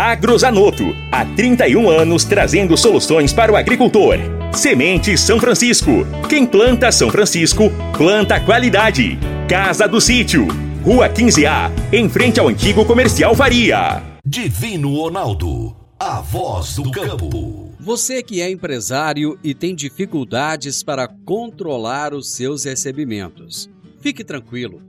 [0.00, 0.96] Agrozanoto.
[1.12, 4.16] Há 31 anos trazendo soluções para o agricultor.
[4.50, 6.06] Semente São Francisco.
[6.26, 9.18] Quem planta São Francisco, planta qualidade.
[9.46, 10.48] Casa do Sítio.
[10.82, 14.02] Rua 15A, em frente ao antigo comercial Faria.
[14.24, 15.76] Divino Ronaldo.
[15.98, 17.74] A voz do campo.
[17.78, 23.68] Você que é empresário e tem dificuldades para controlar os seus recebimentos,
[24.00, 24.80] fique tranquilo.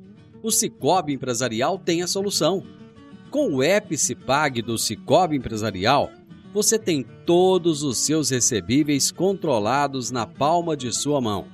[0.42, 2.64] O Cicobi Empresarial tem a solução.
[3.32, 6.12] Com o Epicipag do Cicobi Empresarial,
[6.54, 11.48] você tem todos os seus recebíveis controlados na palma de sua mão.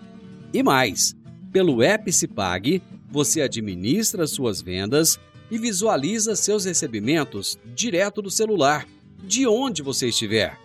[0.52, 1.16] E mais,
[1.52, 5.20] pelo Epicipag, você administra suas vendas
[5.52, 8.88] e visualiza seus recebimentos direto do celular,
[9.23, 10.58] de onde você estiver.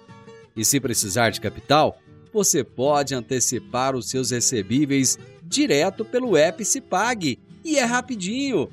[0.56, 1.98] E se precisar de capital,
[2.32, 8.70] você pode antecipar os seus recebíveis direto pelo Epicipag e é rapidinho.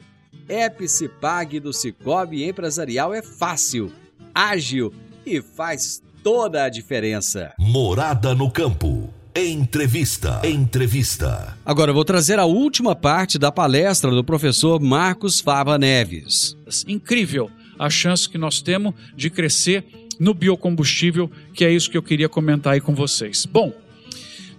[0.50, 3.92] Epicipag do Cicobi Empresarial é fácil,
[4.34, 4.92] ágil
[5.24, 7.54] e faz toda a diferença.
[7.60, 9.14] Morada no campo.
[9.36, 10.42] Entrevista.
[10.44, 11.56] Entrevista.
[11.64, 16.58] Agora eu vou trazer a última parte da palestra do professor Marcos Fava Neves.
[16.88, 19.86] Incrível a chance que nós temos de crescer
[20.20, 23.46] no biocombustível, que é isso que eu queria comentar aí com vocês.
[23.46, 23.72] Bom,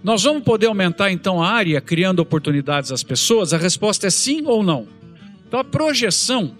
[0.01, 3.53] nós vamos poder aumentar então a área criando oportunidades às pessoas?
[3.53, 5.00] A resposta é sim ou não.
[5.51, 6.55] Então a projeção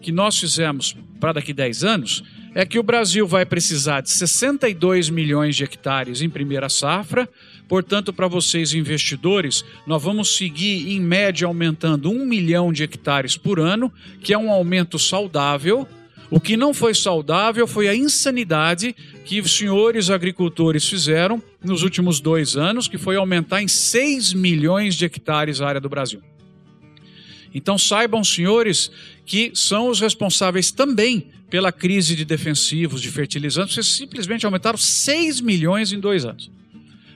[0.00, 2.24] que nós fizemos para daqui 10 anos
[2.54, 7.28] é que o Brasil vai precisar de 62 milhões de hectares em primeira safra.
[7.68, 13.60] Portanto, para vocês investidores, nós vamos seguir em média aumentando um milhão de hectares por
[13.60, 13.92] ano,
[14.22, 15.86] que é um aumento saudável.
[16.30, 22.20] O que não foi saudável foi a insanidade que os senhores agricultores fizeram nos últimos
[22.20, 26.22] dois anos, que foi aumentar em 6 milhões de hectares a área do Brasil.
[27.54, 28.90] Então saibam, senhores,
[29.26, 33.74] que são os responsáveis também pela crise de defensivos, de fertilizantes.
[33.74, 36.50] Vocês simplesmente aumentaram 6 milhões em dois anos.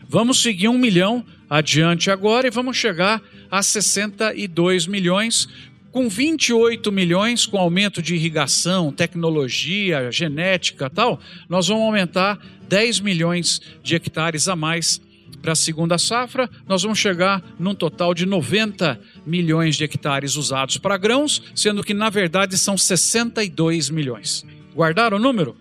[0.08, 5.48] Vamos seguir um milhão adiante agora e vamos chegar a 62 milhões,
[5.92, 13.60] com 28 milhões com aumento de irrigação, tecnologia, genética tal, nós vamos aumentar 10 milhões
[13.82, 15.00] de hectares a mais
[15.44, 20.78] para a segunda safra, nós vamos chegar num total de 90 milhões de hectares usados
[20.78, 24.42] para grãos, sendo que na verdade são 62 milhões.
[24.74, 25.54] Guardaram o número?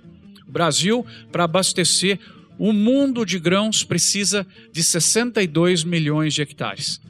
[0.48, 2.18] O Brasil, para abastecer
[2.58, 7.02] o mundo de grãos, precisa de 62 milhões de hectares.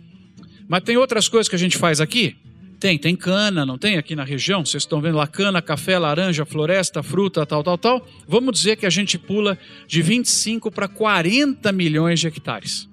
[0.67, 2.35] Mas tem outras coisas que a gente faz aqui?
[2.83, 4.65] Tem, tem cana, não tem aqui na região?
[4.65, 8.05] Vocês estão vendo lá cana, café, laranja, floresta, fruta, tal, tal, tal.
[8.27, 9.57] Vamos dizer que a gente pula
[9.87, 12.89] de 25 para 40 milhões de hectares.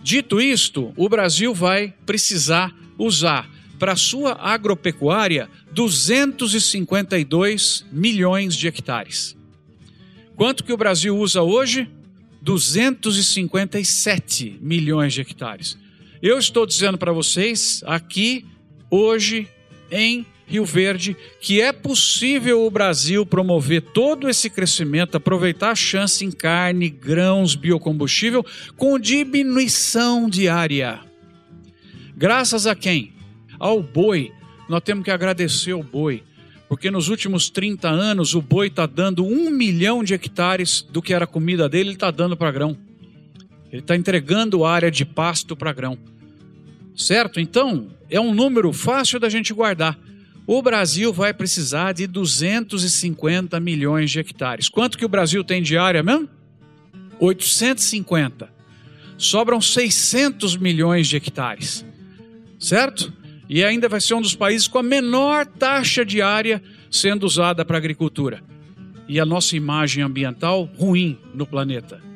[0.00, 9.36] Dito isto, o Brasil vai precisar usar para sua agropecuária 252 milhões de hectares.
[10.36, 11.90] Quanto que o Brasil usa hoje?
[12.40, 15.76] 257 milhões de hectares.
[16.20, 18.44] Eu estou dizendo para vocês aqui,
[18.90, 19.48] hoje,
[19.88, 26.24] em Rio Verde, que é possível o Brasil promover todo esse crescimento, aproveitar a chance
[26.24, 28.44] em carne, grãos, biocombustível,
[28.76, 30.98] com diminuição diária.
[32.16, 33.12] Graças a quem?
[33.56, 34.32] Ao boi.
[34.68, 36.24] Nós temos que agradecer o boi,
[36.68, 41.14] porque nos últimos 30 anos o boi está dando um milhão de hectares do que
[41.14, 42.87] era comida dele, ele está dando para grão.
[43.70, 45.98] Ele está entregando área de pasto para grão.
[46.96, 47.38] Certo?
[47.38, 49.98] Então, é um número fácil da gente guardar.
[50.46, 54.68] O Brasil vai precisar de 250 milhões de hectares.
[54.68, 56.28] Quanto que o Brasil tem de área mesmo?
[57.20, 58.50] 850.
[59.18, 61.84] Sobram 600 milhões de hectares.
[62.58, 63.12] Certo?
[63.48, 67.64] E ainda vai ser um dos países com a menor taxa de área sendo usada
[67.64, 68.42] para agricultura.
[69.08, 72.07] e a nossa imagem ambiental ruim no planeta.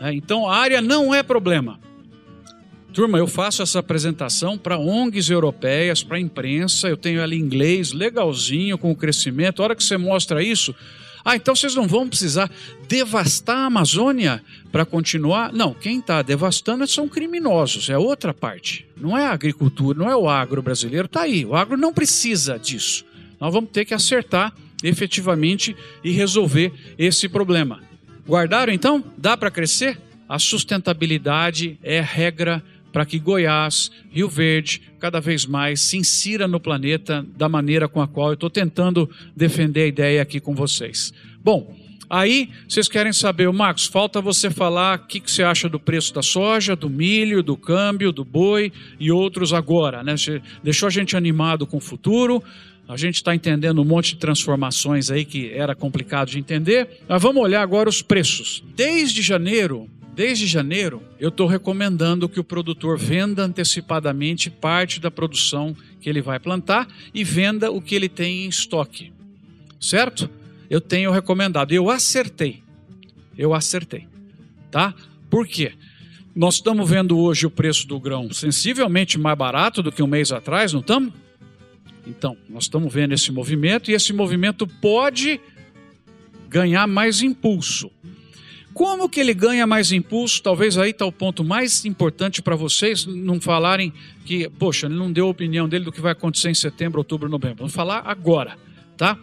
[0.00, 0.14] Né?
[0.14, 1.78] Então a área não é problema.
[2.92, 7.92] Turma, eu faço essa apresentação para ONGs europeias, para imprensa, eu tenho ela em inglês,
[7.92, 9.60] legalzinho, com o crescimento.
[9.60, 10.74] A hora que você mostra isso,
[11.24, 12.50] ah, então vocês não vão precisar
[12.88, 14.42] devastar a Amazônia
[14.72, 15.52] para continuar?
[15.52, 18.86] Não, quem está devastando são criminosos, é outra parte.
[18.96, 21.44] Não é a agricultura, não é o agro brasileiro, está aí.
[21.44, 23.04] O agro não precisa disso.
[23.38, 27.89] Nós vamos ter que acertar efetivamente e resolver esse problema.
[28.30, 29.02] Guardaram então?
[29.18, 29.98] Dá para crescer?
[30.28, 32.62] A sustentabilidade é regra
[32.92, 38.00] para que Goiás, Rio Verde, cada vez mais se insira no planeta da maneira com
[38.00, 41.12] a qual eu estou tentando defender a ideia aqui com vocês.
[41.42, 41.74] Bom,
[42.08, 46.14] aí vocês querem saber, Marcos, falta você falar o que, que você acha do preço
[46.14, 50.16] da soja, do milho, do câmbio, do boi e outros agora, né?
[50.16, 52.40] Você deixou a gente animado com o futuro.
[52.90, 56.88] A gente está entendendo um monte de transformações aí que era complicado de entender.
[57.08, 58.64] Mas vamos olhar agora os preços.
[58.74, 65.74] Desde janeiro, Desde janeiro, eu estou recomendando que o produtor venda antecipadamente parte da produção
[66.00, 69.12] que ele vai plantar e venda o que ele tem em estoque.
[69.80, 70.28] Certo?
[70.68, 71.72] Eu tenho recomendado.
[71.72, 72.62] Eu acertei.
[73.38, 74.08] Eu acertei.
[74.70, 74.92] Tá?
[75.30, 75.72] Por quê?
[76.34, 80.32] Nós estamos vendo hoje o preço do grão sensivelmente mais barato do que um mês
[80.32, 81.14] atrás, não estamos?
[82.06, 85.40] Então, nós estamos vendo esse movimento e esse movimento pode
[86.48, 87.90] ganhar mais impulso.
[88.72, 90.42] Como que ele ganha mais impulso?
[90.42, 93.92] Talvez aí está o ponto mais importante para vocês não falarem
[94.24, 97.28] que, poxa, ele não deu a opinião dele do que vai acontecer em setembro, outubro,
[97.28, 97.58] novembro.
[97.58, 98.56] Vamos falar agora,
[98.96, 99.18] tá?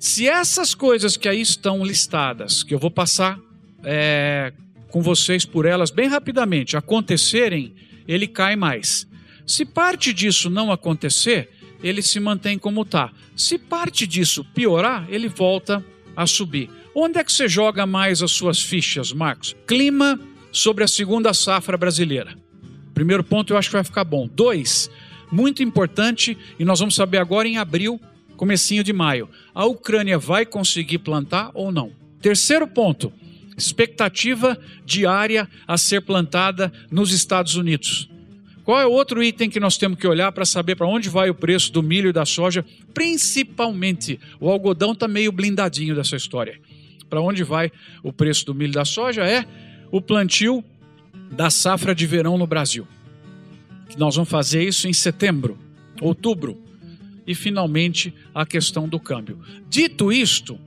[0.00, 3.38] Se essas coisas que aí estão listadas, que eu vou passar
[3.84, 4.52] é,
[4.88, 7.74] com vocês por elas bem rapidamente, acontecerem,
[8.06, 9.06] ele cai mais.
[9.46, 11.50] Se parte disso não acontecer,
[11.82, 13.12] ele se mantém como está.
[13.36, 15.84] Se parte disso piorar, ele volta
[16.16, 16.70] a subir.
[16.94, 19.54] Onde é que você joga mais as suas fichas, Marcos?
[19.66, 20.18] Clima
[20.50, 22.36] sobre a segunda safra brasileira.
[22.92, 24.28] Primeiro ponto eu acho que vai ficar bom.
[24.28, 24.90] Dois,
[25.30, 28.00] muito importante, e nós vamos saber agora em abril,
[28.36, 29.28] comecinho de maio.
[29.54, 31.92] A Ucrânia vai conseguir plantar ou não?
[32.20, 33.12] Terceiro ponto,
[33.56, 38.08] expectativa diária a ser plantada nos Estados Unidos.
[38.68, 41.34] Qual é outro item que nós temos que olhar para saber para onde vai o
[41.34, 42.62] preço do milho e da soja?
[42.92, 46.60] Principalmente, o algodão está meio blindadinho dessa história
[47.08, 47.72] para onde vai
[48.02, 49.46] o preço do milho e da soja é
[49.90, 50.62] o plantio
[51.32, 52.86] da safra de verão no Brasil.
[53.96, 55.58] Nós vamos fazer isso em setembro,
[55.98, 56.62] outubro.
[57.26, 59.38] E finalmente a questão do câmbio.
[59.70, 60.60] Dito isto,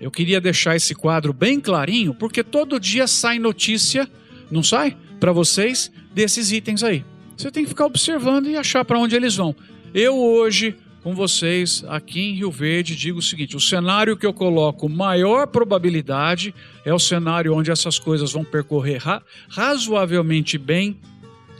[0.00, 4.10] eu queria deixar esse quadro bem clarinho, porque todo dia sai notícia,
[4.50, 4.96] não sai?
[5.20, 7.04] Para vocês, desses itens aí.
[7.36, 9.54] Você tem que ficar observando e achar para onde eles vão.
[9.92, 14.32] Eu hoje com vocês aqui em Rio Verde, digo o seguinte: o cenário que eu
[14.32, 16.54] coloco maior probabilidade
[16.84, 20.98] é o cenário onde essas coisas vão percorrer ra razoavelmente bem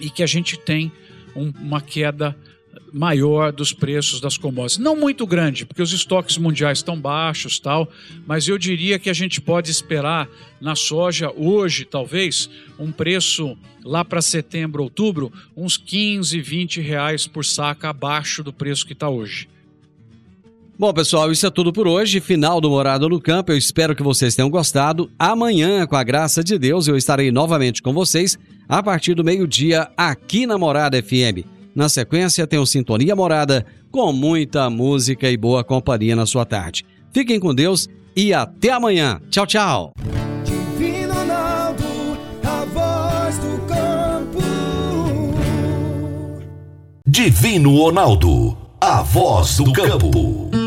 [0.01, 0.91] e que a gente tem
[1.37, 2.35] um, uma queda
[2.95, 4.79] maior dos preços das commodities.
[4.79, 7.91] Não muito grande, porque os estoques mundiais estão baixos, tal,
[8.25, 10.29] mas eu diria que a gente pode esperar
[10.61, 12.49] na soja hoje, talvez,
[12.79, 18.87] um preço lá para setembro, outubro, uns 15, 20 reais por saca abaixo do preço
[18.87, 19.49] que está hoje.
[20.79, 22.21] Bom, pessoal, isso é tudo por hoje.
[22.21, 23.53] Final do Morado no Campo.
[23.53, 25.09] Eu espero que vocês tenham gostado.
[25.17, 28.37] Amanhã, com a graça de Deus, eu estarei novamente com vocês
[28.69, 31.54] a partir do meio-dia aqui na Morada FM.
[31.75, 36.85] Na sequência, tem o Sintonia Morada, com muita música e boa companhia na sua tarde.
[37.13, 39.21] Fiquem com Deus e até amanhã.
[39.31, 39.93] Tchau, tchau.
[47.07, 50.64] Divino Ronaldo, a voz do campo.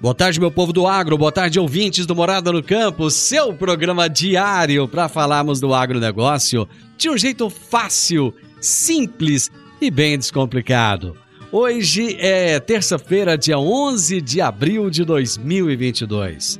[0.00, 1.18] Boa tarde, meu povo do agro.
[1.18, 3.10] Boa tarde, ouvintes do Morada no Campo.
[3.10, 6.66] Seu programa diário para falarmos do agronegócio
[6.96, 11.14] de um jeito fácil, simples e bem descomplicado.
[11.52, 16.58] Hoje é terça-feira, dia 11 de abril de 2022.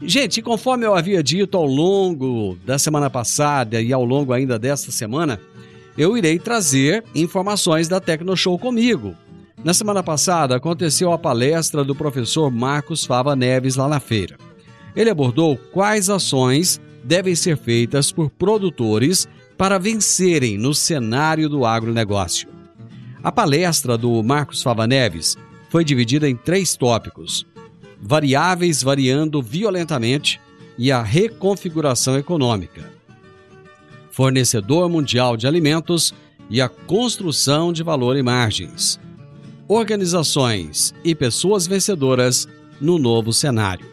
[0.00, 4.92] Gente, conforme eu havia dito ao longo da semana passada e ao longo ainda desta
[4.92, 5.40] semana,
[5.96, 9.16] eu irei trazer informações da Tecnoshow comigo.
[9.64, 14.36] Na semana passada aconteceu a palestra do professor Marcos Fava Neves lá na feira.
[14.94, 22.48] Ele abordou quais ações devem ser feitas por produtores para vencerem no cenário do agronegócio.
[23.22, 25.36] A palestra do Marcos Fava Neves
[25.68, 27.44] foi dividida em três tópicos:
[28.00, 30.40] variáveis variando violentamente
[30.78, 32.84] e a reconfiguração econômica,
[34.12, 36.14] fornecedor mundial de alimentos
[36.48, 39.00] e a construção de valor e margens.
[39.68, 42.48] Organizações e pessoas vencedoras
[42.80, 43.86] no novo cenário.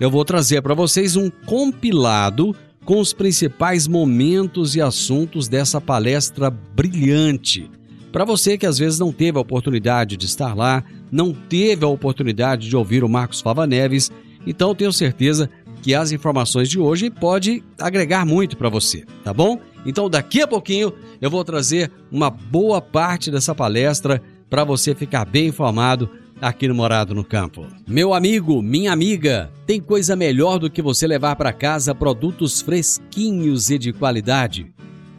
[0.00, 2.54] Eu vou trazer para vocês um compilado
[2.84, 7.70] com os principais momentos e assuntos dessa palestra brilhante.
[8.12, 11.88] Para você que às vezes não teve a oportunidade de estar lá, não teve a
[11.88, 14.10] oportunidade de ouvir o Marcos Fava Neves,
[14.46, 15.48] então tenho certeza
[15.80, 19.58] que as informações de hoje pode agregar muito para você, tá bom?
[19.86, 25.24] Então daqui a pouquinho eu vou trazer uma boa parte dessa palestra para você ficar
[25.24, 26.08] bem informado
[26.40, 27.66] aqui no Morado no Campo.
[27.86, 33.70] Meu amigo, minha amiga, tem coisa melhor do que você levar para casa produtos fresquinhos
[33.70, 34.72] e de qualidade.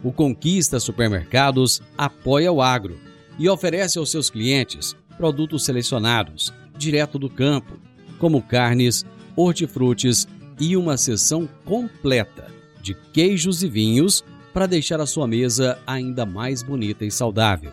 [0.03, 2.97] O Conquista Supermercados apoia o agro
[3.39, 7.77] e oferece aos seus clientes produtos selecionados, direto do campo,
[8.19, 9.05] como carnes,
[9.35, 10.27] hortifrutis
[10.59, 12.47] e uma seção completa
[12.81, 17.71] de queijos e vinhos para deixar a sua mesa ainda mais bonita e saudável.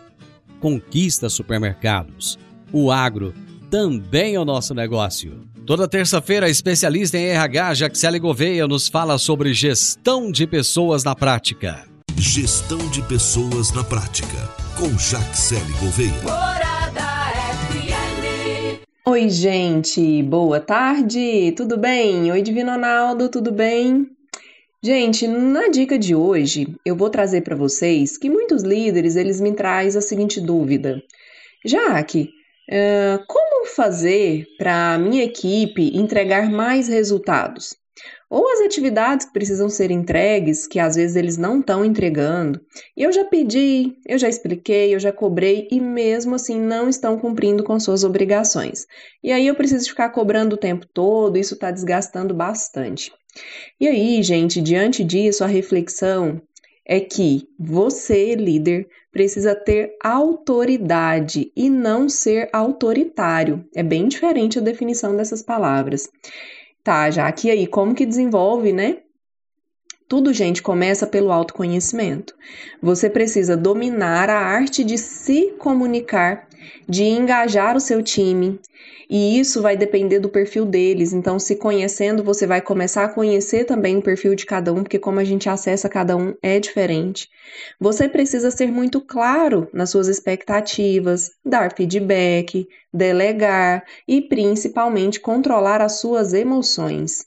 [0.63, 2.39] Conquista Supermercados.
[2.71, 3.33] O agro
[3.69, 5.41] também é o nosso negócio.
[5.65, 11.13] Toda terça-feira, a especialista em RH, Jaxele Gouveia, nos fala sobre gestão de pessoas na
[11.13, 11.83] prática.
[12.15, 14.37] Gestão de pessoas na prática,
[14.77, 16.21] com Jaxele Gouveia.
[16.23, 17.01] Morada
[17.73, 18.79] FM.
[19.05, 22.31] Oi, gente, boa tarde, tudo bem?
[22.31, 24.07] Oi, Divino Ronaldo, tudo bem?
[24.85, 29.53] Gente, na dica de hoje, eu vou trazer para vocês que muitos líderes, eles me
[29.53, 31.01] trazem a seguinte dúvida.
[31.65, 32.29] Jaque,
[32.69, 37.77] uh, como fazer para a minha equipe entregar mais resultados?
[38.29, 42.59] Ou as atividades que precisam ser entregues, que às vezes eles não estão entregando,
[42.97, 47.17] e eu já pedi, eu já expliquei, eu já cobrei, e mesmo assim não estão
[47.17, 48.85] cumprindo com suas obrigações.
[49.23, 53.13] E aí eu preciso ficar cobrando o tempo todo, isso está desgastando bastante.
[53.79, 56.41] E aí, gente, diante disso, a reflexão
[56.85, 63.63] é que você, líder, precisa ter autoridade e não ser autoritário.
[63.75, 66.09] É bem diferente a definição dessas palavras.
[66.83, 68.97] Tá, já que aí, como que desenvolve, né?
[70.07, 72.35] Tudo, gente, começa pelo autoconhecimento.
[72.81, 76.47] Você precisa dominar a arte de se comunicar,
[76.87, 78.59] de engajar o seu time,
[79.09, 81.13] e isso vai depender do perfil deles.
[81.13, 84.97] Então, se conhecendo, você vai começar a conhecer também o perfil de cada um, porque
[84.97, 87.29] como a gente acessa cada um é diferente.
[87.79, 95.99] Você precisa ser muito claro nas suas expectativas, dar feedback, delegar e principalmente controlar as
[95.99, 97.25] suas emoções.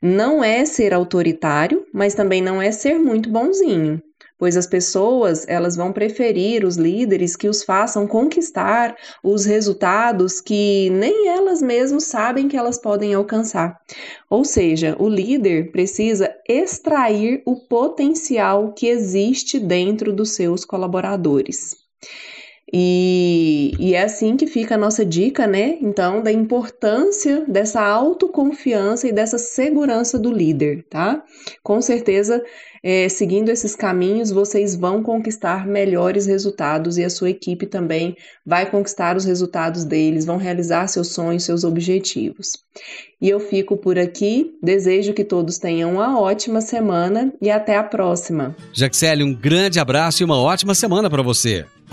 [0.00, 4.00] Não é ser autoritário, mas também não é ser muito bonzinho
[4.38, 10.90] pois as pessoas elas vão preferir os líderes que os façam conquistar os resultados que
[10.90, 13.78] nem elas mesmas sabem que elas podem alcançar.
[14.28, 21.76] Ou seja, o líder precisa extrair o potencial que existe dentro dos seus colaboradores.
[22.72, 25.76] E, e, é assim que fica a nossa dica, né?
[25.80, 31.22] Então, da importância dessa autoconfiança e dessa segurança do líder, tá?
[31.62, 32.42] Com certeza,
[32.82, 38.70] é, seguindo esses caminhos, vocês vão conquistar melhores resultados e a sua equipe também vai
[38.70, 42.52] conquistar os resultados deles, vão realizar seus sonhos, seus objetivos.
[43.20, 47.84] E eu fico por aqui, desejo que todos tenham uma ótima semana e até a
[47.84, 48.56] próxima.
[48.72, 51.64] Jaxele, um grande abraço e uma ótima semana para você.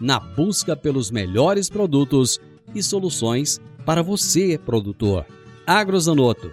[0.00, 2.40] na busca pelos melhores produtos
[2.74, 5.26] e soluções para você, produtor.
[5.66, 6.50] Agrozanoto,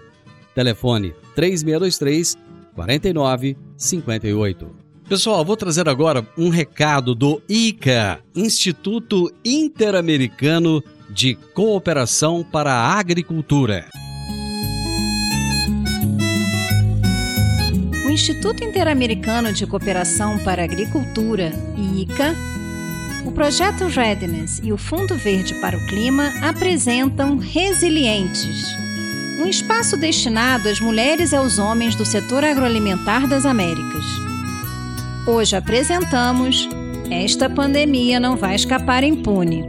[0.54, 2.36] telefone 3623
[2.74, 4.70] 4958.
[5.08, 13.86] Pessoal, vou trazer agora um recado do ICA, Instituto Interamericano de Cooperação para a Agricultura.
[18.06, 21.52] O Instituto Interamericano de Cooperação para a Agricultura,
[21.96, 22.34] ICA,
[23.24, 28.84] o projeto Readiness e o Fundo Verde para o Clima apresentam Resilientes
[29.44, 34.04] um espaço destinado às mulheres e aos homens do setor agroalimentar das Américas.
[35.26, 36.68] Hoje apresentamos
[37.10, 39.64] Esta Pandemia Não Vai Escapar Impune.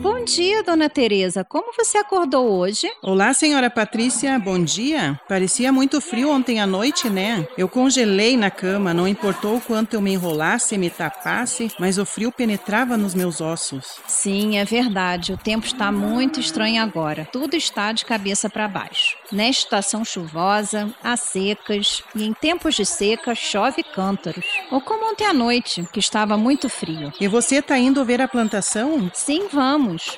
[0.00, 1.42] Bom Bom dia, dona Teresa.
[1.42, 2.88] Como você acordou hoje?
[3.02, 4.38] Olá, senhora Patrícia.
[4.38, 5.20] Bom dia.
[5.28, 7.44] Parecia muito frio ontem à noite, né?
[7.58, 11.98] Eu congelei na cama, não importou o quanto eu me enrolasse e me tapasse, mas
[11.98, 13.96] o frio penetrava nos meus ossos.
[14.06, 15.32] Sim, é verdade.
[15.32, 17.28] O tempo está muito estranho agora.
[17.32, 19.16] Tudo está de cabeça para baixo.
[19.32, 24.46] Nesta estação chuvosa, há secas e em tempos de seca chove cântaros.
[24.70, 27.12] Ou como ontem à noite, que estava muito frio.
[27.20, 29.10] E você está indo ver a plantação?
[29.12, 30.11] Sim, vamos.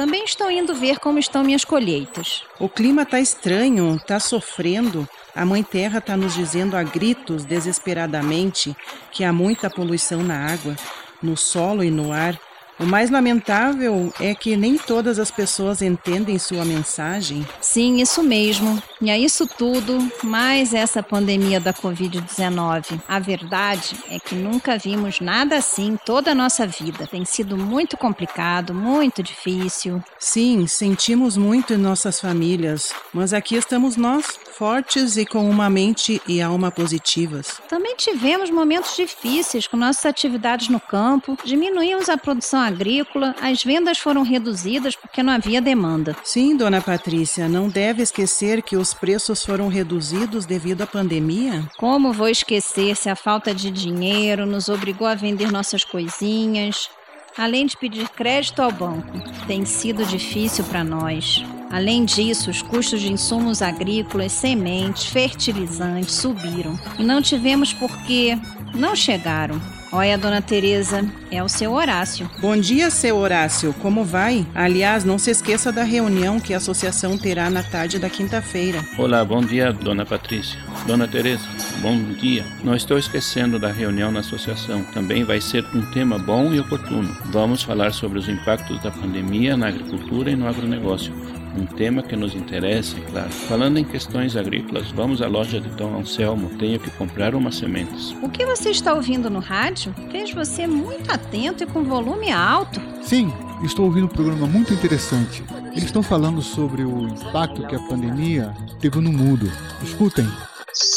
[0.00, 2.42] Também estou indo ver como estão minhas colheitas.
[2.58, 5.06] O clima está estranho, está sofrendo.
[5.34, 8.74] A Mãe Terra está nos dizendo a gritos, desesperadamente,
[9.12, 10.74] que há muita poluição na água,
[11.22, 12.40] no solo e no ar.
[12.80, 17.46] O mais lamentável é que nem todas as pessoas entendem sua mensagem.
[17.60, 18.82] Sim, isso mesmo.
[19.02, 22.98] E é isso tudo, mais essa pandemia da Covid-19.
[23.06, 27.06] A verdade é que nunca vimos nada assim toda a nossa vida.
[27.06, 30.02] Tem sido muito complicado, muito difícil.
[30.18, 36.20] Sim, sentimos muito em nossas famílias, mas aqui estamos nós, fortes e com uma mente
[36.26, 37.60] e alma positivas.
[37.68, 43.98] Também tivemos momentos difíceis com nossas atividades no campo, diminuímos a produção agrícola, as vendas
[43.98, 46.16] foram reduzidas porque não havia demanda.
[46.24, 51.68] Sim, dona Patrícia, não deve esquecer que os preços foram reduzidos devido à pandemia?
[51.76, 56.88] Como vou esquecer se a falta de dinheiro nos obrigou a vender nossas coisinhas,
[57.36, 59.18] além de pedir crédito ao banco?
[59.46, 61.44] Tem sido difícil para nós.
[61.70, 68.36] Além disso, os custos de insumos agrícolas, sementes, fertilizantes subiram e não tivemos por que
[68.74, 69.79] não chegaram.
[69.92, 72.30] Olha, dona Teresa, é o seu Horácio.
[72.40, 73.74] Bom dia, seu Horácio.
[73.82, 74.46] Como vai?
[74.54, 78.84] Aliás, não se esqueça da reunião que a associação terá na tarde da quinta-feira.
[78.96, 80.60] Olá, bom dia, dona Patrícia.
[80.86, 81.44] Dona Teresa,
[81.80, 82.44] bom dia.
[82.62, 84.84] Não estou esquecendo da reunião na associação.
[84.92, 87.16] Também vai ser um tema bom e oportuno.
[87.26, 91.12] Vamos falar sobre os impactos da pandemia na agricultura e no agronegócio
[91.56, 93.30] um tema que nos interessa, é claro.
[93.30, 96.50] Falando em questões agrícolas, vamos à loja de Dom Anselmo.
[96.58, 98.14] Tenho que comprar umas sementes.
[98.22, 102.80] O que você está ouvindo no rádio fez você muito atento e com volume alto.
[103.02, 103.32] Sim,
[103.64, 105.42] estou ouvindo um programa muito interessante.
[105.72, 109.50] Eles estão falando sobre o impacto que a pandemia teve no mundo.
[109.82, 110.26] Escutem.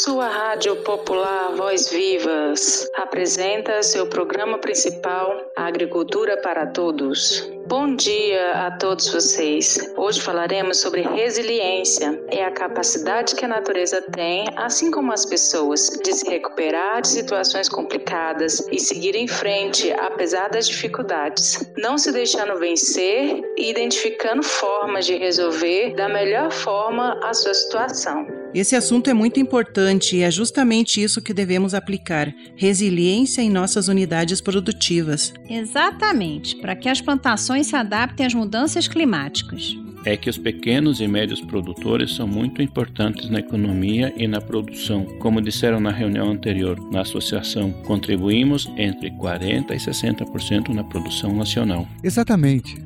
[0.04, 7.50] Sua Rádio Popular Voz Vivas apresenta seu programa principal Agricultura para Todos.
[7.66, 9.78] Bom dia a todos vocês.
[9.96, 12.22] Hoje falaremos sobre resiliência.
[12.30, 17.08] É a capacidade que a natureza tem, assim como as pessoas, de se recuperar de
[17.08, 24.42] situações complicadas e seguir em frente apesar das dificuldades, não se deixando vencer e identificando
[24.42, 28.26] formas de resolver da melhor forma a sua situação.
[28.54, 33.88] Esse assunto é muito importante e é justamente isso que devemos aplicar: resiliência em nossas
[33.88, 35.32] unidades produtivas.
[35.48, 39.76] Exatamente, para que as plantações se adaptem às mudanças climáticas.
[40.06, 45.06] É que os pequenos e médios produtores são muito importantes na economia e na produção.
[45.18, 51.88] Como disseram na reunião anterior, na associação, contribuímos entre 40% e 60% na produção nacional.
[52.02, 52.76] Exatamente.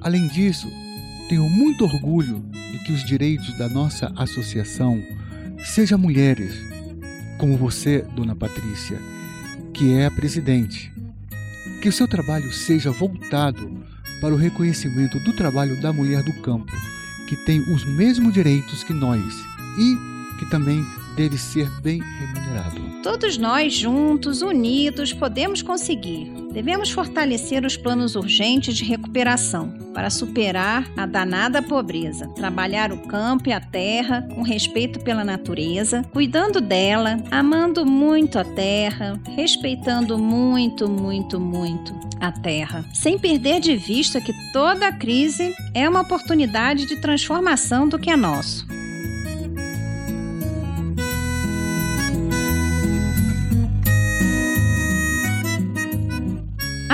[0.00, 0.66] Além disso,
[1.28, 5.00] tenho muito orgulho de que os direitos da nossa associação
[5.64, 6.54] sejam mulheres,
[7.38, 8.98] como você, dona Patrícia,
[9.72, 10.92] que é a presidente.
[11.82, 13.70] Que o seu trabalho seja voltado
[14.20, 16.72] para o reconhecimento do trabalho da mulher do campo,
[17.28, 19.22] que tem os mesmos direitos que nós
[19.78, 19.96] e
[20.38, 20.84] que também
[21.16, 22.80] deve ser bem remunerado.
[23.02, 26.30] Todos nós juntos, unidos, podemos conseguir.
[26.52, 33.48] Devemos fortalecer os planos urgentes de recuperação para superar a danada pobreza, trabalhar o campo
[33.48, 40.88] e a terra com respeito pela natureza, cuidando dela, amando muito a terra, respeitando muito,
[40.88, 47.00] muito, muito a terra, sem perder de vista que toda crise é uma oportunidade de
[47.00, 48.79] transformação do que é nosso.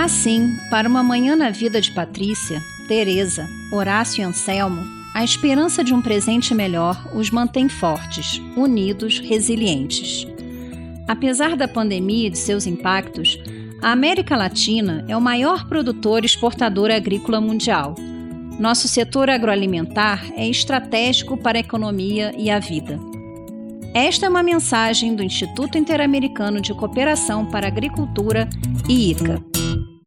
[0.06, 5.92] Assim, para uma manhã na vida de Patrícia, Teresa, Horácio e Anselmo, a esperança de
[5.92, 10.24] um presente melhor os mantém fortes, unidos, resilientes.
[11.08, 13.36] Apesar da pandemia e de seus impactos,
[13.82, 17.96] a América Latina é o maior produtor e exportador agrícola mundial.
[18.60, 22.96] Nosso setor agroalimentar é estratégico para a economia e a vida.
[23.92, 28.48] Esta é uma mensagem do Instituto Interamericano de Cooperação para a Agricultura,
[28.88, 29.55] IICA.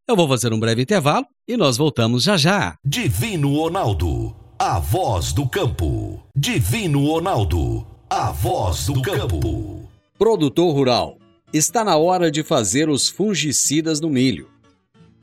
[0.09, 2.75] Eu vou fazer um breve intervalo e nós voltamos já já.
[2.83, 6.23] Divino Ronaldo, a voz do campo.
[6.35, 9.87] Divino Ronaldo, a voz do campo.
[10.17, 11.19] Produtor rural,
[11.53, 14.49] está na hora de fazer os fungicidas no milho.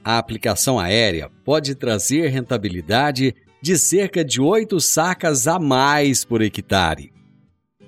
[0.05, 7.12] A aplicação aérea pode trazer rentabilidade de cerca de 8 sacas a mais por hectare.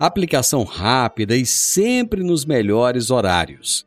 [0.01, 3.87] Aplicação rápida e sempre nos melhores horários.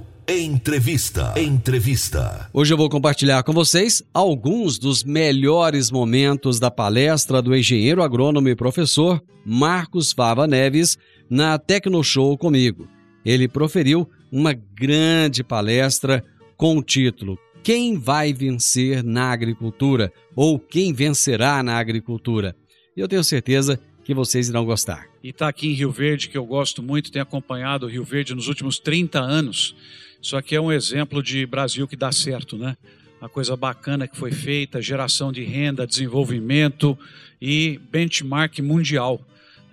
[0.27, 1.33] Entrevista.
[1.35, 2.49] Entrevista.
[2.53, 8.47] Hoje eu vou compartilhar com vocês alguns dos melhores momentos da palestra do engenheiro agrônomo
[8.47, 10.97] e professor Marcos Fava Neves
[11.29, 12.87] na Tecnoshow comigo.
[13.25, 16.23] Ele proferiu uma grande palestra
[16.55, 20.13] com o título Quem vai vencer na agricultura?
[20.35, 22.55] ou Quem vencerá na agricultura?
[22.95, 25.07] E eu tenho certeza que vocês irão gostar.
[25.23, 28.33] E está aqui em Rio Verde, que eu gosto muito, tenho acompanhado o Rio Verde
[28.33, 29.75] nos últimos 30 anos.
[30.21, 32.77] Isso aqui é um exemplo de Brasil que dá certo, né?
[33.19, 36.97] Uma coisa bacana que foi feita, geração de renda, desenvolvimento
[37.41, 39.19] e benchmark mundial.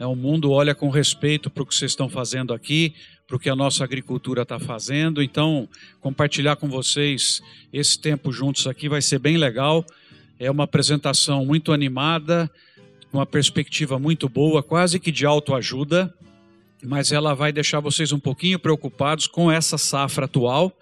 [0.00, 2.94] É, o mundo olha com respeito para o que vocês estão fazendo aqui,
[3.26, 5.22] para o que a nossa agricultura está fazendo.
[5.22, 5.68] Então,
[6.00, 9.84] compartilhar com vocês esse tempo juntos aqui vai ser bem legal.
[10.38, 12.50] É uma apresentação muito animada,
[13.12, 16.14] uma perspectiva muito boa, quase que de autoajuda
[16.82, 20.72] mas ela vai deixar vocês um pouquinho preocupados com essa safra atual.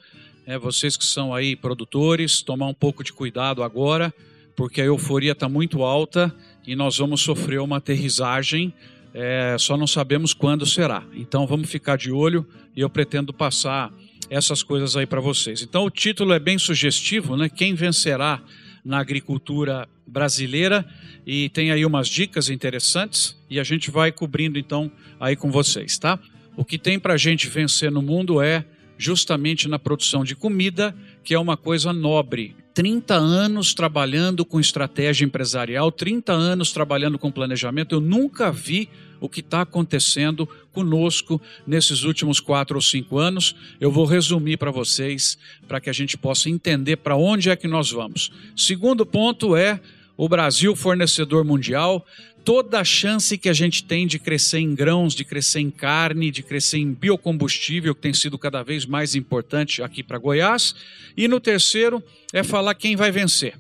[0.47, 4.15] É, vocês que são aí produtores, tomar um pouco de cuidado agora,
[4.55, 6.35] porque a euforia está muito alta
[6.67, 8.73] e nós vamos sofrer uma aterrissagem,
[9.13, 11.03] é, só não sabemos quando será.
[11.15, 13.93] Então vamos ficar de olho e eu pretendo passar
[14.29, 15.63] essas coisas aí para vocês.
[15.63, 17.49] Então o título é bem sugestivo, né?
[17.49, 18.43] Quem vencerá
[18.87, 20.87] na agricultura brasileira
[21.27, 25.99] e tem aí umas dicas interessantes e a gente vai cobrindo então aí com vocês,
[25.99, 26.21] tá?
[26.57, 28.65] O que tem para a gente vencer no mundo é
[28.97, 30.95] justamente na produção de comida,
[31.25, 32.55] que é uma coisa nobre.
[32.73, 38.89] 30 anos trabalhando com estratégia empresarial, 30 anos trabalhando com planejamento, eu nunca vi
[39.21, 43.55] o que está acontecendo conosco nesses últimos quatro ou cinco anos.
[43.81, 47.69] Eu vou resumir para vocês, para que a gente possa entender para onde é que
[47.69, 48.31] nós vamos.
[48.57, 49.81] Segundo ponto é
[50.17, 52.07] o Brasil fornecedor mundial,
[52.45, 56.31] toda a chance que a gente tem de crescer em grãos, de crescer em carne,
[56.31, 60.75] de crescer em biocombustível, que tem sido cada vez mais importante aqui para Goiás.
[61.17, 62.03] E no terceiro
[62.33, 63.55] é falar quem vai vencer.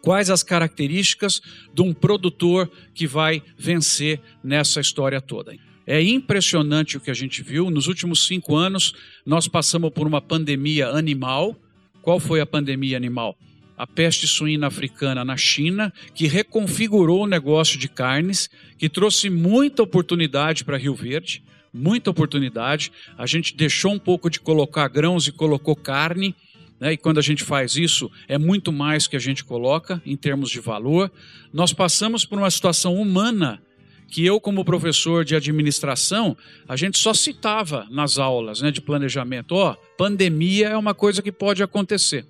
[0.00, 1.40] Quais as características
[1.74, 5.56] de um produtor que vai vencer nessa história toda?
[5.86, 7.70] É impressionante o que a gente viu.
[7.70, 8.92] Nos últimos cinco anos,
[9.24, 11.56] nós passamos por uma pandemia animal.
[12.02, 13.38] Qual foi a pandemia animal?
[13.78, 19.82] A peste suína africana na China, que reconfigurou o negócio de carnes, que trouxe muita
[19.82, 22.90] oportunidade para Rio Verde, muita oportunidade.
[23.16, 26.34] A gente deixou um pouco de colocar grãos e colocou carne
[26.80, 26.92] né?
[26.92, 30.50] e quando a gente faz isso, é muito mais que a gente coloca em termos
[30.50, 31.10] de valor.
[31.52, 33.62] Nós passamos por uma situação humana
[34.08, 36.36] que eu, como professor de administração,
[36.68, 41.22] a gente só citava nas aulas né, de planejamento: ó, oh, pandemia é uma coisa
[41.22, 42.24] que pode acontecer,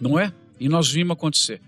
[0.00, 0.32] não é?
[0.58, 1.60] E nós vimos acontecer.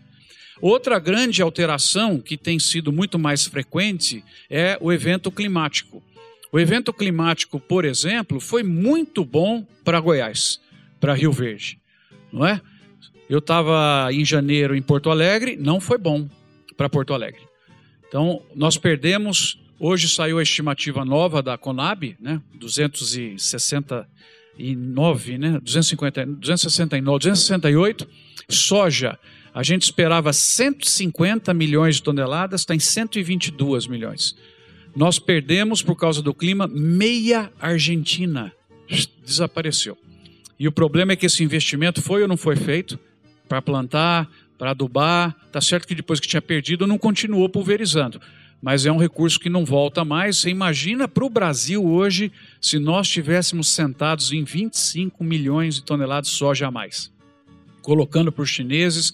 [0.61, 6.03] Outra grande alteração que tem sido muito mais frequente é o evento climático.
[6.53, 10.61] O evento climático, por exemplo, foi muito bom para Goiás,
[11.01, 11.82] para Rio Verde
[12.33, 12.61] não é?
[13.29, 16.29] Eu estava em janeiro em Porto Alegre, não foi bom
[16.77, 17.43] para Porto Alegre.
[18.09, 19.59] Então, nós perdemos.
[19.79, 22.41] Hoje saiu a estimativa nova da Conab, né?
[22.55, 25.61] 269, né?
[25.63, 28.09] 250, 269, 268.
[28.49, 29.19] Soja,
[29.55, 34.37] a gente esperava 150 milhões de toneladas, está em 122 milhões.
[34.95, 38.53] Nós perdemos, por causa do clima, meia Argentina.
[39.25, 39.97] Desapareceu.
[40.63, 42.97] E o problema é que esse investimento foi ou não foi feito
[43.49, 45.35] para plantar, para adubar.
[45.51, 48.21] Tá certo que depois que tinha perdido não continuou pulverizando,
[48.63, 50.39] mas é um recurso que não volta mais.
[50.39, 56.31] Você imagina para o Brasil hoje se nós estivéssemos sentados em 25 milhões de toneladas
[56.31, 57.11] de soja a mais,
[57.83, 59.13] colocando para os chineses,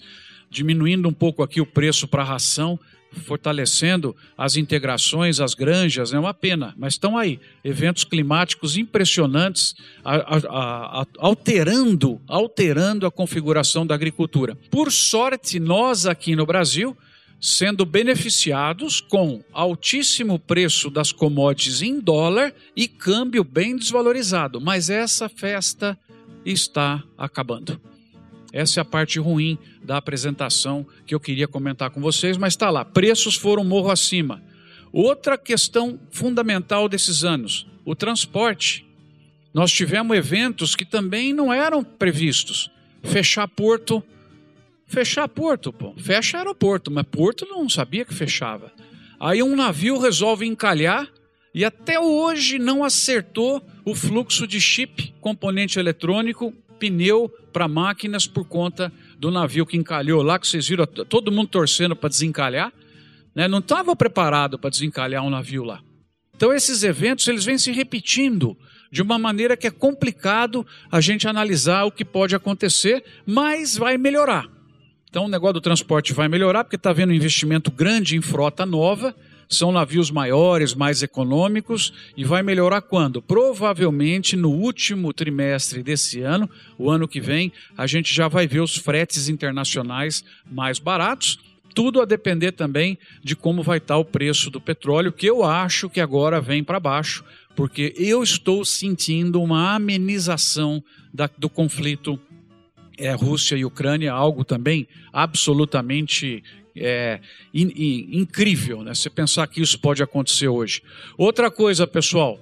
[0.51, 2.79] diminuindo um pouco aqui o preço para a ração
[3.11, 10.15] fortalecendo as integrações, as granjas, é uma pena, mas estão aí eventos climáticos impressionantes, a,
[10.15, 14.57] a, a, alterando, alterando a configuração da agricultura.
[14.69, 16.95] Por sorte, nós aqui no Brasil
[17.41, 25.29] sendo beneficiados com altíssimo preço das commodities em dólar e câmbio bem desvalorizado, mas essa
[25.29, 25.97] festa
[26.45, 27.79] está acabando.
[28.51, 32.69] Essa é a parte ruim da apresentação que eu queria comentar com vocês, mas está
[32.69, 32.83] lá.
[32.83, 34.41] Preços foram morro acima.
[34.91, 38.85] Outra questão fundamental desses anos: o transporte.
[39.53, 42.69] Nós tivemos eventos que também não eram previstos.
[43.03, 44.03] Fechar porto.
[44.85, 45.93] Fechar porto, pô.
[45.97, 48.71] Fecha aeroporto, mas porto não sabia que fechava.
[49.19, 51.07] Aí um navio resolve encalhar
[51.53, 58.45] e até hoje não acertou o fluxo de chip, componente eletrônico, pneu para máquinas por
[58.45, 62.71] conta do navio que encalhou lá, que vocês viram todo mundo torcendo para desencalhar.
[63.35, 63.47] Né?
[63.47, 65.81] Não estava preparado para desencalhar um navio lá.
[66.35, 68.57] Então esses eventos eles vêm se repetindo
[68.91, 73.97] de uma maneira que é complicado a gente analisar o que pode acontecer, mas vai
[73.97, 74.47] melhorar.
[75.09, 78.65] Então o negócio do transporte vai melhorar porque está havendo um investimento grande em frota
[78.65, 79.13] nova,
[79.49, 83.19] são navios maiores, mais econômicos e vai melhorar quando?
[83.19, 88.59] Provavelmente no último trimestre desse ano, o ano que vem, a gente já vai ver
[88.59, 91.39] os fretes internacionais mais baratos.
[91.73, 95.89] Tudo a depender também de como vai estar o preço do petróleo, que eu acho
[95.89, 97.23] que agora vem para baixo,
[97.55, 102.19] porque eu estou sentindo uma amenização da, do conflito
[102.99, 106.43] é, Rússia e Ucrânia, algo também absolutamente
[106.75, 107.19] é,
[107.53, 108.93] in, in, incrível, né?
[108.93, 110.81] Você pensar que isso pode acontecer hoje.
[111.17, 112.39] Outra coisa, pessoal,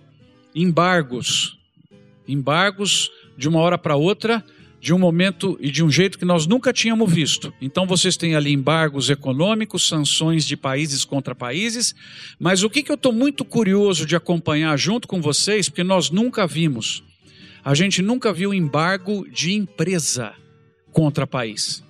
[0.53, 1.57] embargos.
[2.27, 4.43] Embargos de uma hora para outra,
[4.79, 7.53] de um momento e de um jeito que nós nunca tínhamos visto.
[7.61, 11.95] Então vocês têm ali embargos econômicos, sanções de países contra países,
[12.39, 16.09] mas o que, que eu estou muito curioso de acompanhar junto com vocês, porque nós
[16.09, 17.03] nunca vimos.
[17.63, 20.33] A gente nunca viu embargo de empresa
[20.91, 21.83] contra país.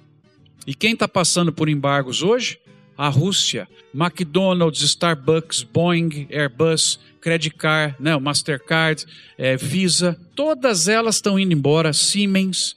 [0.67, 2.60] E quem está passando por embargos hoje?
[2.97, 3.69] A Rússia.
[3.95, 9.06] McDonald's, Starbucks, Boeing, Airbus, Credit Card, né, Mastercard,
[9.38, 11.93] é, Visa, todas elas estão indo embora.
[11.93, 12.75] Siemens.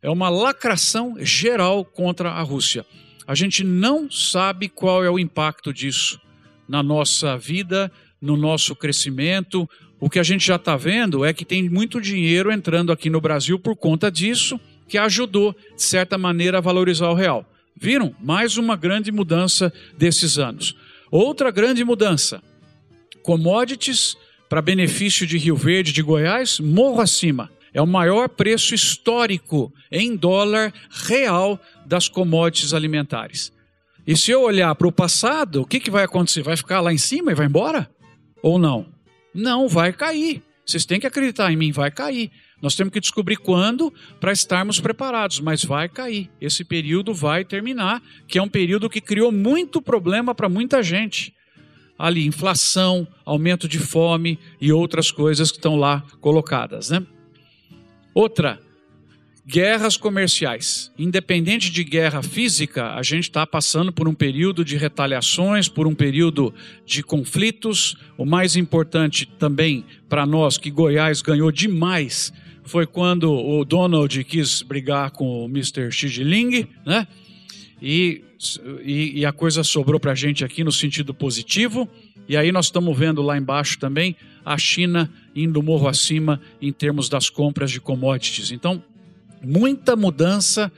[0.00, 2.86] É uma lacração geral contra a Rússia.
[3.26, 6.18] A gente não sabe qual é o impacto disso
[6.66, 9.68] na nossa vida, no nosso crescimento.
[10.00, 13.20] O que a gente já está vendo é que tem muito dinheiro entrando aqui no
[13.20, 14.58] Brasil por conta disso
[14.92, 17.46] que ajudou, de certa maneira, a valorizar o real.
[17.74, 18.14] Viram?
[18.20, 20.76] Mais uma grande mudança desses anos.
[21.10, 22.42] Outra grande mudança:
[23.22, 24.14] commodities
[24.50, 27.50] para benefício de Rio Verde, de Goiás, morro acima.
[27.72, 33.50] É o maior preço histórico em dólar real das commodities alimentares.
[34.06, 36.42] E se eu olhar para o passado, o que, que vai acontecer?
[36.42, 37.90] Vai ficar lá em cima e vai embora?
[38.42, 38.92] Ou não?
[39.32, 40.42] Não, vai cair.
[40.66, 42.30] Vocês têm que acreditar em mim, vai cair.
[42.62, 46.30] Nós temos que descobrir quando para estarmos preparados, mas vai cair.
[46.40, 51.34] Esse período vai terminar, que é um período que criou muito problema para muita gente.
[51.98, 56.90] Ali, inflação, aumento de fome e outras coisas que estão lá colocadas.
[56.90, 57.04] Né?
[58.14, 58.60] Outra,
[59.44, 60.92] guerras comerciais.
[60.96, 65.94] Independente de guerra física, a gente está passando por um período de retaliações, por um
[65.94, 66.54] período
[66.86, 67.96] de conflitos.
[68.16, 72.32] O mais importante também para nós, que Goiás ganhou demais
[72.64, 75.90] foi quando o Donald quis brigar com o Mr.
[75.90, 77.06] Xi Jinping, né?
[77.80, 78.22] E,
[78.84, 81.88] e, e a coisa sobrou para a gente aqui no sentido positivo.
[82.28, 87.08] E aí nós estamos vendo lá embaixo também a China indo morro acima em termos
[87.08, 88.52] das compras de commodities.
[88.52, 88.82] Então,
[89.42, 90.70] muita mudança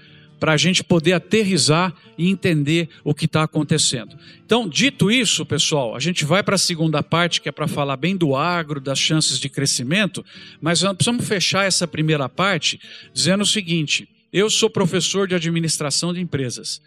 [0.45, 4.15] para a gente poder aterrizar e entender o que está acontecendo.
[4.45, 7.97] Então, dito isso, pessoal, a gente vai para a segunda parte, que é para falar
[7.97, 10.23] bem do agro, das chances de crescimento,
[10.61, 12.79] mas precisamos fechar essa primeira parte
[13.15, 16.83] dizendo o seguinte: eu sou professor de administração de empresas.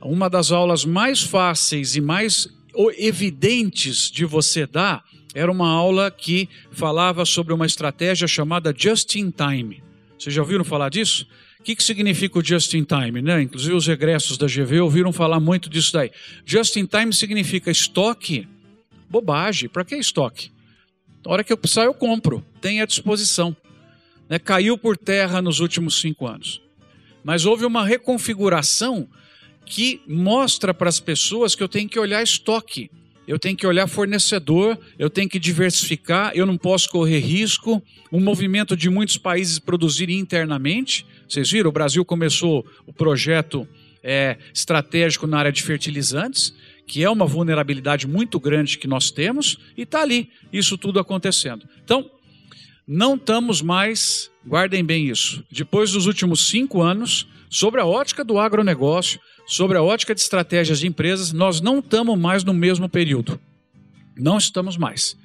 [0.00, 2.48] Uma das aulas mais fáceis e mais
[2.98, 9.30] evidentes de você dar era uma aula que falava sobre uma estratégia chamada Just in
[9.30, 9.80] Time.
[10.18, 11.24] Vocês já ouviram falar disso?
[11.66, 13.20] Que, que significa o just in time?
[13.20, 13.42] Né?
[13.42, 16.12] Inclusive os regressos da GV ouviram falar muito disso daí.
[16.44, 18.46] Just in time significa estoque?
[19.10, 19.68] Bobagem.
[19.68, 20.52] Para que estoque?
[21.24, 22.46] Na hora que eu precisar, eu compro.
[22.60, 23.56] Tem à disposição.
[24.28, 24.38] Né?
[24.38, 26.62] Caiu por terra nos últimos cinco anos.
[27.24, 29.08] Mas houve uma reconfiguração
[29.64, 32.88] que mostra para as pessoas que eu tenho que olhar estoque
[33.26, 37.82] eu tenho que olhar fornecedor, eu tenho que diversificar, eu não posso correr risco.
[38.12, 41.04] Um movimento de muitos países produzir internamente.
[41.28, 43.66] Vocês viram, o Brasil começou o projeto
[44.02, 46.54] é, estratégico na área de fertilizantes,
[46.86, 51.66] que é uma vulnerabilidade muito grande que nós temos, e está ali, isso tudo acontecendo.
[51.84, 52.08] Então,
[52.86, 58.38] não estamos mais, guardem bem isso, depois dos últimos cinco anos, sobre a ótica do
[58.38, 63.40] agronegócio, sobre a ótica de estratégias de empresas, nós não estamos mais no mesmo período.
[64.16, 65.16] Não estamos mais.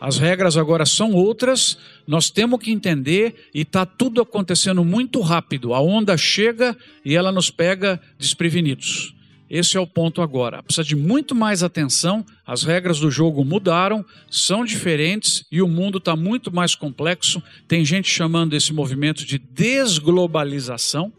[0.00, 5.72] As regras agora são outras, nós temos que entender e está tudo acontecendo muito rápido.
[5.72, 9.14] A onda chega e ela nos pega desprevenidos.
[9.48, 10.62] Esse é o ponto agora.
[10.62, 12.24] Precisa de muito mais atenção.
[12.46, 17.42] As regras do jogo mudaram, são diferentes e o mundo está muito mais complexo.
[17.68, 21.12] Tem gente chamando esse movimento de desglobalização.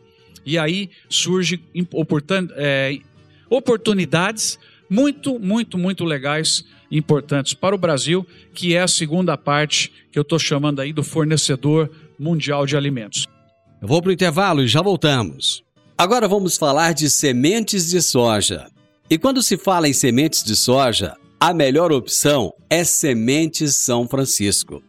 [0.45, 1.59] E aí surgem
[2.55, 2.99] é,
[3.49, 4.59] oportunidades
[4.89, 10.21] muito, muito, muito legais importantes para o Brasil, que é a segunda parte que eu
[10.23, 13.27] estou chamando aí do fornecedor mundial de alimentos.
[13.81, 15.63] Eu vou para o intervalo e já voltamos.
[15.97, 18.67] Agora vamos falar de sementes de soja.
[19.09, 24.81] E quando se fala em sementes de soja, a melhor opção é Sementes São Francisco.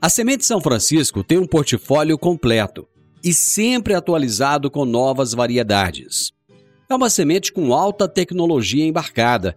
[0.00, 2.86] A Semente São Francisco tem um portfólio completo
[3.24, 6.32] e sempre atualizado com novas variedades.
[6.88, 9.56] É uma semente com alta tecnologia embarcada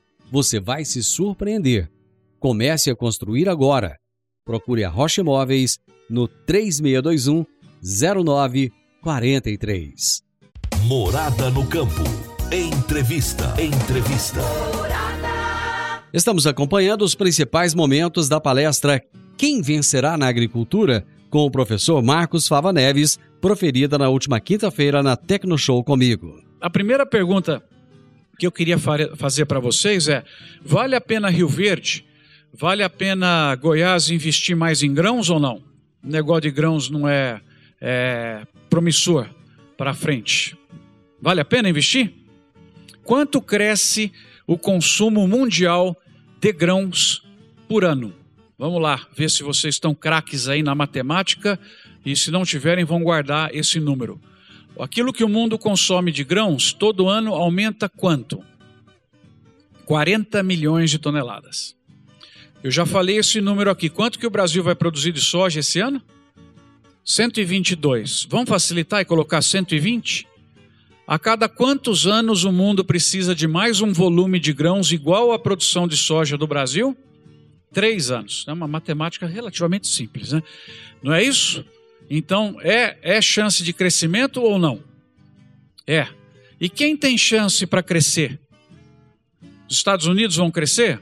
[0.31, 1.91] você vai se surpreender.
[2.39, 3.97] Comece a construir agora.
[4.45, 5.77] Procure a Rocha Imóveis
[6.09, 7.45] no 3621
[7.83, 10.23] 0943.
[10.85, 12.01] Morada no campo.
[12.51, 13.53] Entrevista.
[13.61, 14.39] Entrevista.
[16.13, 19.03] Estamos acompanhando os principais momentos da palestra
[19.37, 25.15] Quem vencerá na agricultura com o professor Marcos Fava Neves, proferida na última quinta-feira na
[25.15, 26.43] Tecno Show comigo.
[26.59, 27.63] A primeira pergunta
[28.41, 30.23] que eu queria fazer para vocês é:
[30.65, 32.03] vale a pena Rio Verde?
[32.51, 35.61] Vale a pena Goiás investir mais em grãos ou não?
[36.03, 37.39] o negócio de grãos não é,
[37.79, 39.29] é promissor
[39.77, 40.57] para frente.
[41.21, 42.11] Vale a pena investir?
[43.03, 44.11] Quanto cresce
[44.47, 45.95] o consumo mundial
[46.39, 47.23] de grãos
[47.67, 48.11] por ano?
[48.57, 51.59] Vamos lá, ver se vocês estão craques aí na matemática
[52.03, 54.19] e se não tiverem, vão guardar esse número.
[54.79, 58.43] Aquilo que o mundo consome de grãos todo ano aumenta quanto?
[59.85, 61.75] 40 milhões de toneladas.
[62.63, 63.89] Eu já falei esse número aqui.
[63.89, 66.01] Quanto que o Brasil vai produzir de soja esse ano?
[67.03, 68.27] 122.
[68.29, 70.27] Vamos facilitar e colocar 120?
[71.07, 75.39] A cada quantos anos o mundo precisa de mais um volume de grãos igual à
[75.39, 76.95] produção de soja do Brasil?
[77.73, 78.45] Três anos.
[78.47, 80.43] É uma matemática relativamente simples, né?
[81.01, 81.65] Não é isso?
[82.13, 84.83] Então, é, é chance de crescimento ou não?
[85.87, 86.05] É.
[86.59, 88.37] E quem tem chance para crescer?
[89.69, 91.01] Os Estados Unidos vão crescer?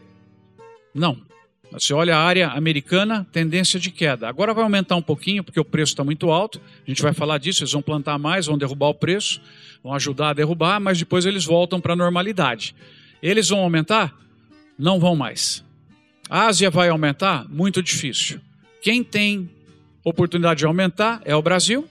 [0.93, 1.19] Não.
[1.71, 4.29] Você olha a área americana, tendência de queda.
[4.29, 6.61] Agora vai aumentar um pouquinho, porque o preço está muito alto.
[6.85, 9.41] A gente vai falar disso, eles vão plantar mais, vão derrubar o preço,
[9.83, 12.75] vão ajudar a derrubar, mas depois eles voltam para a normalidade.
[13.19, 14.15] Eles vão aumentar?
[14.77, 15.65] Não vão mais.
[16.29, 17.49] A Ásia vai aumentar?
[17.49, 18.39] Muito difícil.
[18.79, 19.49] Quem tem
[20.09, 21.87] oportunidade de aumentar é o Brasil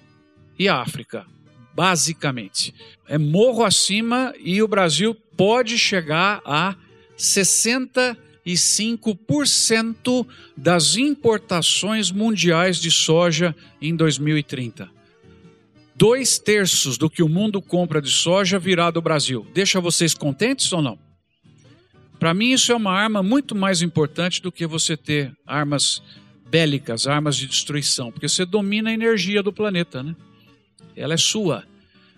[0.59, 1.26] e a África,
[1.74, 2.74] basicamente.
[3.07, 6.76] É morro acima e o Brasil pode chegar a
[7.16, 8.16] 60
[8.54, 10.26] 5%
[10.57, 14.88] das importações mundiais de soja em 2030.
[15.94, 19.46] Dois terços do que o mundo compra de soja virá do Brasil.
[19.52, 20.98] Deixa vocês contentes ou não?
[22.18, 26.02] Para mim, isso é uma arma muito mais importante do que você ter armas
[26.51, 30.15] bélicas, armas de destruição, porque você domina a energia do planeta, né?
[30.97, 31.65] Ela é sua.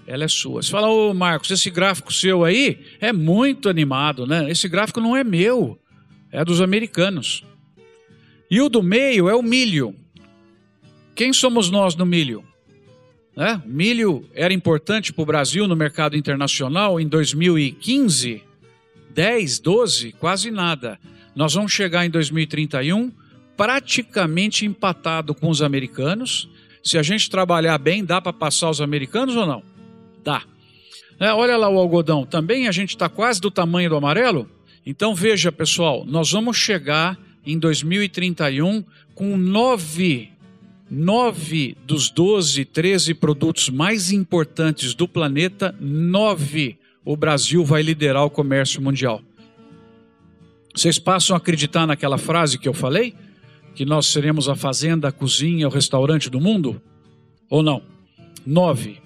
[0.06, 0.62] Ela é sua.
[0.62, 4.50] Você fala, ô Marcos, esse gráfico seu aí é muito animado, né?
[4.50, 5.78] Esse gráfico não é meu
[6.32, 7.44] é dos americanos.
[8.50, 9.94] E o do meio é o milho.
[11.14, 12.44] Quem somos nós no milho?
[13.36, 13.60] É?
[13.64, 18.42] Milho era importante para o Brasil no mercado internacional em 2015,
[19.14, 20.98] 10, 12, quase nada.
[21.34, 23.12] Nós vamos chegar em 2031
[23.60, 26.48] praticamente empatado com os americanos.
[26.82, 29.62] Se a gente trabalhar bem, dá para passar os americanos ou não?
[30.24, 30.44] Dá.
[31.18, 34.48] É, olha lá o algodão, também a gente está quase do tamanho do amarelo
[34.86, 38.82] Então veja, pessoal, nós vamos chegar em 2031
[39.14, 40.30] com nove,
[40.90, 48.30] nove dos 12, 13 produtos mais importantes do planeta, nove o Brasil vai liderar o
[48.30, 49.20] comércio mundial.
[50.74, 53.14] Vocês passam a acreditar naquela frase que eu falei?
[53.74, 56.80] Que nós seremos a fazenda, a cozinha, o restaurante do mundo?
[57.48, 57.82] Ou não?
[58.44, 59.00] Nove.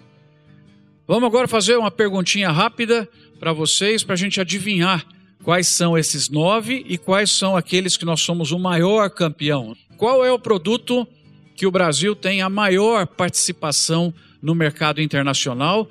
[1.06, 3.08] Vamos agora fazer uma perguntinha rápida
[3.38, 5.04] para vocês, para a gente adivinhar
[5.42, 9.76] quais são esses nove e quais são aqueles que nós somos o maior campeão.
[9.98, 11.06] Qual é o produto
[11.54, 15.88] que o Brasil tem a maior participação no mercado internacional?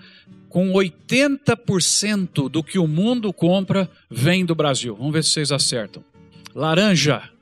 [0.49, 4.95] Com 80% do que o mundo compra vem do Brasil.
[4.95, 6.03] Vamos ver se vocês acertam.
[6.55, 7.32] Laranja.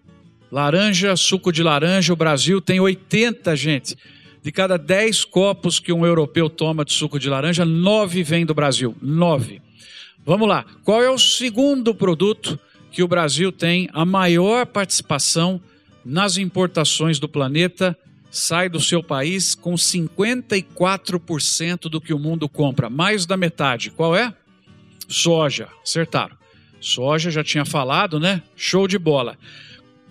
[0.52, 3.95] Laranja, suco de laranja, o Brasil tem 80, gente.
[4.43, 8.54] De cada 10 copos que um europeu toma de suco de laranja, 9 vem do
[8.54, 8.93] Brasil.
[9.02, 9.62] 9.
[10.26, 10.66] Vamos lá.
[10.84, 12.60] Qual é o segundo produto
[12.91, 15.62] que o Brasil tem a maior participação
[16.04, 17.97] nas importações do planeta?
[18.30, 23.89] Sai do seu país com 54% do que o mundo compra, mais da metade.
[23.89, 24.34] Qual é?
[25.08, 25.70] Soja.
[25.82, 26.36] Acertaram.
[26.82, 28.41] Soja já tinha falado, né?
[28.56, 29.38] Show de bola.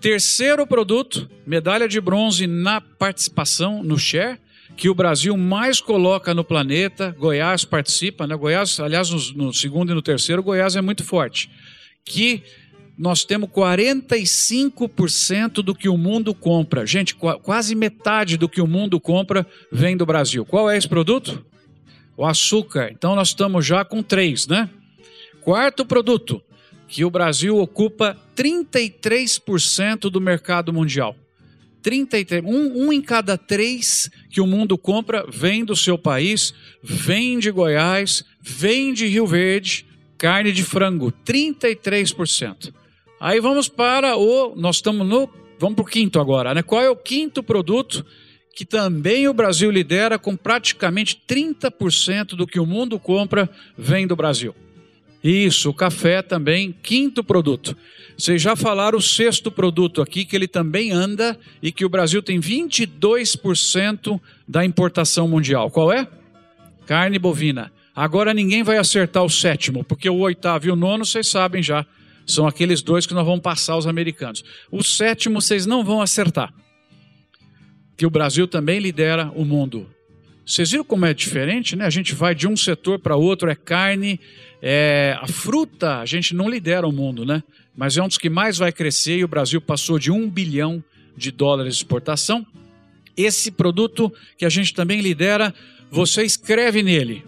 [0.01, 4.38] Terceiro produto, medalha de bronze na participação no share
[4.80, 8.34] que o Brasil mais coloca no planeta, Goiás participa, né?
[8.34, 11.51] Goiás, aliás, no, no segundo e no terceiro, Goiás é muito forte.
[12.03, 12.42] Que
[12.96, 16.86] nós temos 45% do que o mundo compra.
[16.86, 20.46] Gente, quase metade do que o mundo compra vem do Brasil.
[20.46, 21.44] Qual é esse produto?
[22.16, 22.88] O açúcar.
[22.90, 24.70] Então nós estamos já com três, né?
[25.42, 26.42] Quarto produto,
[26.91, 31.16] que o Brasil ocupa 33% do mercado mundial.
[31.82, 37.38] 33, um, um em cada três que o mundo compra vem do seu país, vem
[37.38, 39.86] de Goiás, vem de Rio Verde,
[40.18, 42.74] carne de frango, 33%.
[43.20, 44.55] Aí vamos para o.
[44.57, 45.30] Nós estamos no.
[45.59, 46.62] Vamos para o quinto agora, né?
[46.62, 48.05] Qual é o quinto produto
[48.55, 54.16] que também o Brasil lidera com praticamente 30% do que o mundo compra vem do
[54.16, 54.55] Brasil?
[55.23, 57.77] Isso, o café também, quinto produto.
[58.16, 62.23] Vocês já falaram o sexto produto aqui, que ele também anda e que o Brasil
[62.23, 65.71] tem 22% da importação mundial.
[65.71, 66.09] Qual é?
[66.87, 67.71] Carne bovina.
[67.95, 71.85] Agora ninguém vai acertar o sétimo, porque o oitavo e o nono vocês sabem já.
[72.27, 74.43] São aqueles dois que nós vamos passar aos americanos.
[74.71, 76.53] O sétimo vocês não vão acertar.
[77.97, 79.87] Que o Brasil também lidera o mundo.
[80.51, 81.86] Vocês viram como é diferente, né?
[81.86, 84.18] A gente vai de um setor para outro, é carne,
[84.61, 87.40] é, a fruta, a gente não lidera o mundo, né?
[87.76, 90.82] Mas é um dos que mais vai crescer e o Brasil passou de um bilhão
[91.16, 92.44] de dólares de exportação.
[93.16, 95.55] Esse produto que a gente também lidera,
[95.88, 97.24] você escreve nele.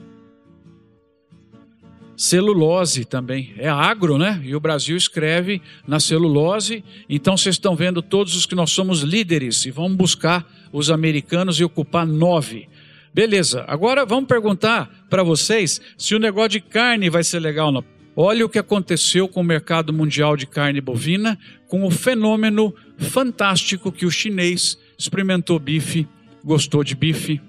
[2.17, 4.43] Celulose também, é agro, né?
[4.45, 6.83] E o Brasil escreve na celulose.
[7.09, 11.61] Então vocês estão vendo todos os que nós somos líderes e vamos buscar os americanos
[11.61, 12.69] e ocupar nove.
[13.15, 17.73] Beleza, agora vamos perguntar para vocês se o negócio de carne vai ser legal ou
[17.73, 17.85] não.
[18.17, 23.93] Olha o que aconteceu com o mercado mundial de carne bovina, com o fenômeno fantástico
[23.93, 26.09] que o chinês experimentou bife,
[26.43, 27.41] gostou de bife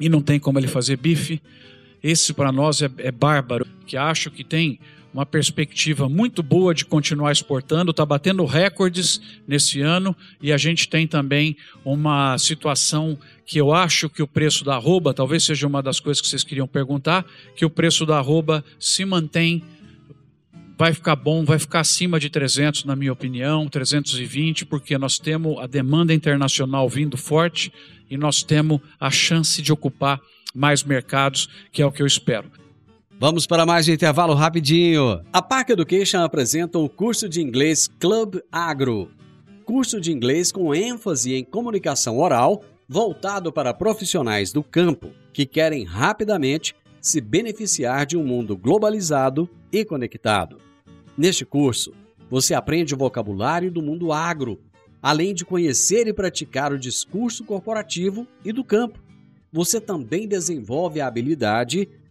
[0.00, 1.40] e não tem como ele fazer bife.
[2.02, 4.78] Esse para nós é, é bárbaro, que acho que tem
[5.14, 10.88] uma perspectiva muito boa de continuar exportando, está batendo recordes nesse ano e a gente
[10.88, 15.80] tem também uma situação que eu acho que o preço da arroba, talvez seja uma
[15.80, 19.62] das coisas que vocês queriam perguntar, que o preço da arroba se mantém
[20.76, 25.58] vai ficar bom, vai ficar acima de 300 na minha opinião, 320, porque nós temos
[25.60, 27.72] a demanda internacional vindo forte
[28.10, 30.20] e nós temos a chance de ocupar
[30.52, 32.63] mais mercados, que é o que eu espero.
[33.18, 35.20] Vamos para mais um intervalo rapidinho.
[35.32, 39.08] A Park Education apresenta o curso de inglês Club Agro.
[39.64, 45.84] Curso de inglês com ênfase em comunicação oral, voltado para profissionais do campo que querem
[45.84, 50.58] rapidamente se beneficiar de um mundo globalizado e conectado.
[51.16, 51.92] Neste curso,
[52.28, 54.60] você aprende o vocabulário do mundo agro,
[55.00, 58.98] além de conhecer e praticar o discurso corporativo e do campo.
[59.52, 61.88] Você também desenvolve a habilidade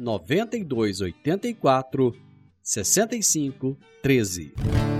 [0.00, 2.14] 9284
[2.62, 4.54] 6513.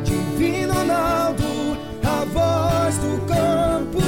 [0.04, 1.44] Divino Ronaldo,
[2.04, 3.98] a voz do campo.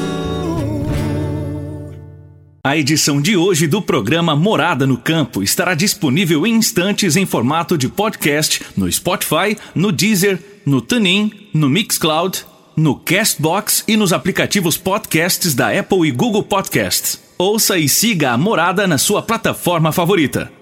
[2.64, 7.76] A edição de hoje do programa Morada no Campo estará disponível em instantes em formato
[7.76, 12.45] de podcast no Spotify, no Deezer, no Tunin, no Mixcloud,
[12.76, 17.20] no Castbox e nos aplicativos podcasts da Apple e Google Podcasts.
[17.36, 20.61] Ouça e siga a Morada na sua plataforma favorita.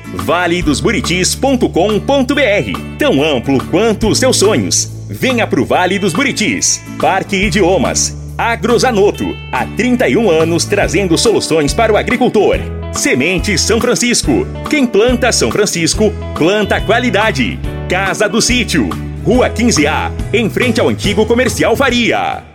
[0.13, 4.91] valedosburitis.com.br Tão amplo quanto os seus sonhos.
[5.09, 6.81] Venha pro Vale dos Buritis.
[6.99, 8.17] Parque Idiomas.
[8.37, 12.57] Agrozanoto, há 31 anos trazendo soluções para o agricultor.
[12.91, 14.47] Semente São Francisco.
[14.69, 17.59] Quem planta São Francisco, planta qualidade.
[17.87, 18.89] Casa do Sítio,
[19.23, 22.50] Rua 15A, em frente ao antigo comercial Faria.